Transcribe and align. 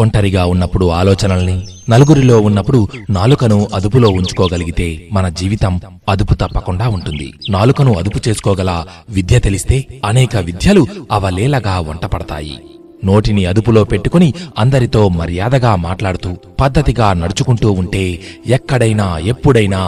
ఒంటరిగా 0.00 0.42
ఉన్నప్పుడు 0.46 0.86
ఆలోచనల్ని 0.90 1.56
నలుగురిలో 1.90 2.40
ఉన్నప్పుడు 2.40 2.88
నాలుకను 3.10 3.68
అదుపులో 3.74 4.08
ఉంచుకోగలిగితే 4.08 5.08
మన 5.12 5.28
జీవితం 5.28 5.80
అదుపు 6.08 6.34
తప్పకుండా 6.34 6.88
ఉంటుంది. 6.88 7.28
నాలుకను 7.50 7.92
అదుపు 7.98 8.20
చేసుకోగల 8.28 8.84
విద్య 9.10 9.38
తెలిస్తే 9.38 9.78
అనేక 10.04 10.36
విద్యలు 10.36 10.86
అవలేలగా 11.12 11.78
వంటపడతాయి. 11.80 12.58
నోటిని 13.04 13.46
అదుపులో 13.46 13.84
పెట్టుకుని 13.84 14.34
అందరితో 14.58 15.08
మర్యాదగా 15.08 15.76
మాట్లాడుతూ 15.76 16.36
పద్ధతిగా 16.60 17.12
నడుచుకుంటూ 17.12 17.72
ఉంటే 17.72 18.04
ఎక్కడైనా 18.46 19.18
ఎప్పుడైనా 19.18 19.82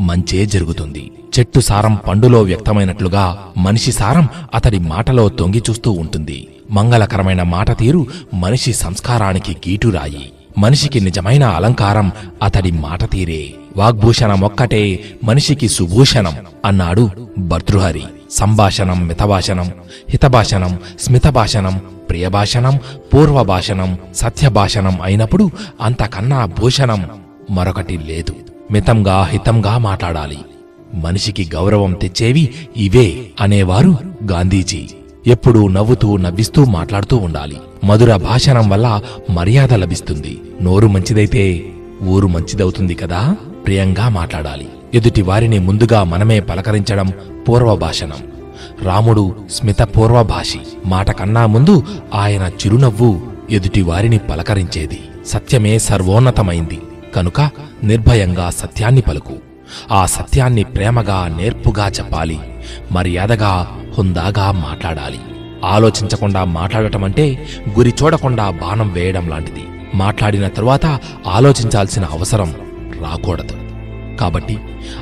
మంచే 0.00 0.46
జరుగుతుంది. 0.46 1.10
చెట్టు 1.38 1.60
సారం 1.60 1.94
పండులో 2.08 2.42
వ్యక్తమైనట్లుగా 2.42 3.24
మనిషి 3.56 3.92
సారం 3.92 4.28
అతడి 4.54 4.78
మాటలో 4.78 5.28
తొంగి 5.28 5.62
చూస్తూ 5.70 5.90
ఉంటుంది. 5.90 6.46
మంగళకరమైన 6.70 7.42
మాట 7.42 7.78
తీరు 7.78 8.06
మనిషి 8.34 8.72
సంస్కారానికి 8.72 9.56
గీటురాయి. 9.68 10.32
మనిషికి 10.58 11.00
నిజమైన 11.00 11.44
అలంకారం 11.44 12.12
అతడి 12.42 12.70
మాట 12.70 13.10
తీరే. 13.10 13.54
వాగ్భూషణమొక్కటే 13.76 15.04
మనిషికి 15.24 15.68
సుభూషణం 15.68 16.32
అన్నాడు 16.64 17.10
భర్తృహరి. 17.38 18.02
సంభాషణం 18.30 19.06
మితభాషణం 19.06 19.72
హితభాషణం 20.10 20.78
స్మితభాషణం 21.00 21.80
ప్రియభాషణం 22.08 22.78
పూర్వభాషణం 23.14 23.98
సత్యభాషణం 24.14 24.98
అయినప్పుడు 25.02 25.50
అంతకన్నా 25.80 26.44
భూషణం 26.44 27.06
మరొకటి 27.50 27.98
లేదు. 27.98 28.34
మితంగా 28.70 29.22
హితంగా 29.22 29.78
మాట్లాడాలి. 29.78 30.38
మనిషికి 30.94 31.50
గౌరవం 31.54 31.92
తెచ్చేవి 31.92 32.54
ఇవే 32.76 33.26
అనేవారు 33.40 33.98
గాంధీజీ. 34.30 34.88
ఎప్పుడూ 35.26 35.68
నవ్వుతూ 35.68 36.16
నవ్విస్తూ 36.16 36.64
మాట్లాడుతూ 36.64 37.16
ఉండాలి. 37.16 37.56
మధుర 37.84 38.16
భాషణం 38.16 38.68
వల్ల 38.68 39.00
మర్యాద 39.30 39.74
లభిస్తుంది. 39.74 40.40
నోరు 40.62 40.88
మంచిదైతే 40.88 41.64
ఊరు 42.02 42.26
మంచిదవుతుంది 42.26 42.94
కదా? 42.94 43.36
ప్రియంగా 43.64 44.08
మాట్లాడాలి. 44.08 44.68
ఎదుటి 44.94 45.22
వారిని 45.22 45.58
ముందుగా 45.58 46.04
మనమే 46.04 46.40
పలకరించడం 46.40 47.12
పూర్వభాషణం 47.48 48.22
రాముడు 48.82 49.34
స్మిత 49.50 49.82
పూర్వభాషి 49.82 50.60
మాట 50.86 51.10
కన్నా 51.10 51.46
ముందు 51.46 51.82
ఆయన 52.14 52.42
చిరునవ్వు 52.42 53.20
ఎదుటి 53.50 53.82
వారిని 53.82 54.18
పలకరించేది. 54.18 55.00
సత్యమే 55.26 55.78
సర్వోన్నతమైంది. 55.78 56.80
కనుక 57.16 57.50
నిర్భయంగా 57.84 58.50
సత్యాన్ని 58.50 59.00
పలుకు. 59.00 59.32
ఆ 59.92 60.06
సత్యాన్ని 60.06 60.64
ప్రేమగా 60.64 61.36
నేర్పుగా 61.38 61.88
చెప్పాలి. 61.88 62.38
మర్యాదగా 62.92 63.78
హుందాగా 63.98 64.52
మాట్లాడాలి. 64.52 65.20
ఆలోచించకుండా 65.64 66.44
మాట్లాడటం 66.44 67.04
అంటే 67.04 67.46
గురి 67.78 67.94
చూడకుండా 68.02 68.50
బాణం 68.50 68.92
వేయడం 68.92 69.28
లాంటిది. 69.28 69.64
మాట్లాడిన 69.94 70.48
తరువాత 70.48 71.00
ఆలోచించాల్సిన 71.26 72.04
అవసరం 72.04 72.54
రాకూడదు. 73.02 73.56
కాబట్టి 74.20 74.58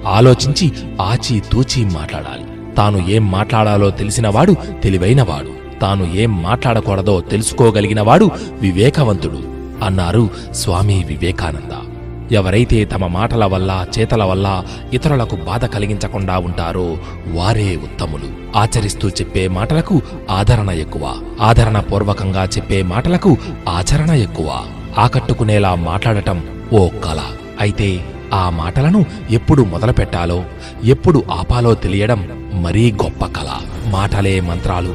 ఆలోచించి 0.06 0.72
ఆచి 1.02 1.40
తూచి 1.52 1.84
మాట్లాడాలి. 1.84 2.74
తాను 2.74 3.06
ఏం 3.08 3.30
మాట్లాడాలో 3.30 3.90
తెలిసినవాడు 3.90 4.56
తెలివైనవాడు 4.82 5.80
తాను 5.80 6.12
ఏం 6.14 6.42
మాట్లాడకూడదో 6.42 7.20
తెలుసుకోగలిగినవాడు 7.20 8.30
వివేకవంతుడు 8.60 9.40
అన్నారు 9.84 10.30
స్వామి 10.52 11.04
వివేకానంద. 11.04 11.91
ఎవరైతే 12.32 12.84
తమ 12.84 13.06
మాటల 13.06 13.44
వల్ల 13.44 13.86
చేతల 13.98 14.24
వల్ల 14.24 14.64
ఇతరులకు 14.92 15.36
బాధ 15.36 15.64
కలిగించకుండా 15.64 16.38
ఉంటారో 16.38 16.98
వారే 17.26 17.76
ఉత్తములు. 17.76 18.58
ఆచరిస్తూ 18.58 19.08
చెప్పే 19.08 19.48
మాటలకు 19.48 20.02
ఆదరణ 20.30 20.70
ఎక్కువ. 20.70 21.14
ఆదరణ 21.40 21.80
పూర్వకంగా 21.80 22.44
చెప్పే 22.44 22.82
మాటలకు 22.82 23.36
ఆచరణ 23.68 24.10
ఎక్కువ. 24.10 24.64
ఆకట్టుకునేలా 24.98 25.74
మాట్లాడటం 25.74 26.44
ఓ 26.72 26.88
కళ 26.88 27.20
అయితే 27.60 28.04
ఆ 28.34 28.50
మాటలను 28.50 29.04
ఎప్పుడు 29.30 29.62
మొదలుపెట్టాలో 29.62 30.44
ఎప్పుడు 30.84 31.24
ఆపాలో 31.30 31.74
తెలియడం 31.74 32.28
మరీ 32.54 32.92
గొప్ప 32.92 33.24
కళ 33.24 33.48
మాటలే 33.86 34.40
మంత్రాలు 34.40 34.94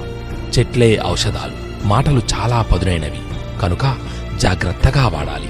చెట్లే 0.60 1.00
ఔషధాలు. 1.10 1.88
మాటలు 1.88 2.22
చాలా 2.36 2.62
పదునైనవి. 2.62 3.22
కనుక 3.62 3.96
జాగ్రత్తగా 4.38 5.08
వాడాలి. 5.08 5.50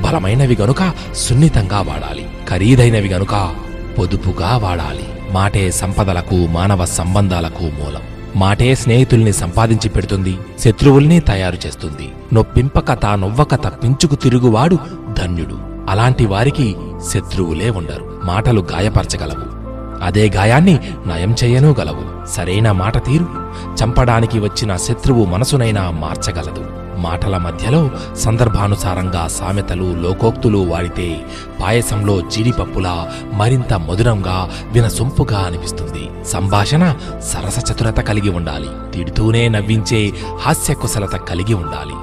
బలమైనవి 0.00 0.56
గనుక 0.60 0.92
సున్నితంగా 1.14 1.80
వాడాలి. 1.80 2.28
ఖరీదైనవి 2.48 3.08
గనుక 3.08 3.54
పొదుపుగా 3.98 4.56
వాడాలి. 4.56 5.08
మాటే 5.32 5.70
సంపదలకు 5.70 6.34
మానవ 6.34 6.84
సంబంధాలకు 6.84 7.62
మూలం. 7.62 8.00
మాటే 8.36 8.74
స్నేహితుల్ని 8.74 9.32
సంపాదించి 9.32 9.88
పెడుతుంది 9.88 10.38
శత్రువుల్ని 10.58 11.20
తయారు 11.20 11.56
చేస్తుంది. 11.66 12.12
నొప్పింపక 12.34 12.92
తానొవ్వక 12.92 13.54
తప్పించుకు 13.54 14.14
తిరుగువాడు 14.14 14.78
ధన్యుడు. 15.18 15.58
అలాంటి 15.90 16.26
వారికి 16.26 16.76
శత్రువులే 17.10 17.70
ఉండరు. 17.70 18.20
మాటలు 18.24 18.66
గాయపరచగలవు. 18.72 19.56
అదే 20.04 20.28
గాయాన్ని 20.28 20.80
నయం 21.06 21.36
చేయనూ 21.44 21.74
గలవు. 21.80 22.26
సరైన 22.26 22.70
మాట 22.70 23.04
తీరు. 23.04 23.26
చంపడానికి 23.82 24.38
వచ్చిన 24.38 24.76
శత్రువు 24.76 25.24
మనసునైనా 25.24 25.90
మార్చగలదు. 25.90 26.85
మాటల 26.96 27.36
మధ్యలో 27.36 27.90
సందర్భానుసారంగా 28.16 29.28
సామెతలు 29.28 29.84
లోకోక్తులు 29.84 30.58
వాడితే 30.58 31.20
పాయసంలో 31.62 32.20
జీడిపప్పులా 32.20 33.08
మరింత 33.32 33.74
మధురంగా 33.74 34.50
వినసొంపుగా 34.72 35.38
అనిపిస్తుంది. 35.38 36.24
సంభాషణ 36.24 36.94
సరస 37.20 37.72
చతురత 37.72 38.00
కలిగి 38.00 38.30
ఉండాలి. 38.30 38.68
తిడుతూనే 38.92 39.48
నవ్వించే 39.48 40.12
హాస్యకుశలత 40.40 41.16
కలిగి 41.16 41.54
ఉండాలి. 41.54 41.94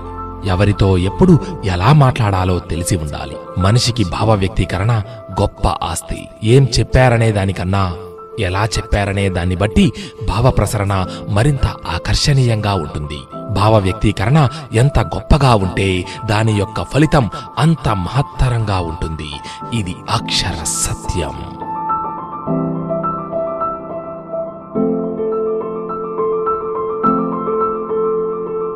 ఎవరితో 0.49 0.97
ఎప్పుడు 0.97 1.39
ఎలా 1.65 1.93
మాట్లాడాలో 1.93 2.59
తెలిసి 2.59 2.95
ఉండాలి. 2.95 3.61
మనిషికి 3.61 4.03
భావ 4.03 4.33
వ్యక్తీకరణ 4.33 5.01
గొప్ప 5.41 5.67
ఆస్తి. 5.67 6.27
ఏం 6.43 6.67
చెప్పారనే 6.79 7.31
దానికన్నా 7.31 7.93
ఎలా 8.39 8.65
చెప్పారనే 8.65 9.29
దాన్ని 9.29 9.55
బట్టి 9.55 9.93
భావ 10.27 10.49
ప్రసరణ 10.49 11.05
మరింత 11.29 11.67
ఆకర్షణీయంగా 11.67 12.73
ఉంటుంది. 12.73 13.19
భావ 13.51 13.77
వ్యక్తీకరణ 13.77 14.49
ఎంత 14.73 14.99
గొప్పగా 14.99 15.55
ఉంటే 15.55 16.05
దాని 16.25 16.51
యొక్క 16.51 16.83
ఫలితం 16.83 17.29
అంత 17.57 17.89
మహత్తరంగా 17.89 18.79
ఉంటుంది. 18.79 19.31
ఇది 19.73 19.95
అక్షర 20.09 20.63
సత్యం. 20.63 21.62